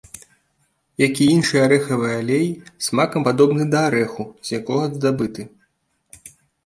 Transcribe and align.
Як 1.01 1.13
і 1.25 1.27
іншыя 1.33 1.61
арэхавыя 1.67 2.15
алеі, 2.23 2.49
смакам 2.85 3.21
падобны 3.29 3.63
да 3.75 3.79
арэху, 3.91 4.23
з 4.51 4.59
якога 4.59 4.85
здабыты. 4.97 5.41